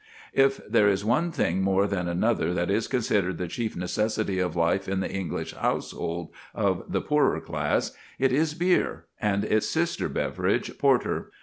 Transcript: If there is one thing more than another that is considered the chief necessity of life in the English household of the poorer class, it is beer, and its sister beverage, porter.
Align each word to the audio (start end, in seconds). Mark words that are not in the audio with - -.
If 0.33 0.59
there 0.67 0.87
is 0.89 1.05
one 1.05 1.31
thing 1.31 1.61
more 1.61 1.85
than 1.85 2.07
another 2.07 2.55
that 2.55 2.71
is 2.71 2.87
considered 2.87 3.37
the 3.37 3.47
chief 3.47 3.75
necessity 3.75 4.39
of 4.39 4.55
life 4.55 4.87
in 4.87 4.99
the 4.99 5.11
English 5.11 5.53
household 5.53 6.29
of 6.55 6.91
the 6.91 7.01
poorer 7.01 7.39
class, 7.39 7.91
it 8.17 8.31
is 8.31 8.55
beer, 8.55 9.05
and 9.21 9.45
its 9.45 9.69
sister 9.69 10.09
beverage, 10.09 10.75
porter. 10.79 11.29